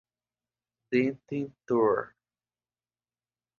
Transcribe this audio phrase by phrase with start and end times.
[0.91, 2.15] detentor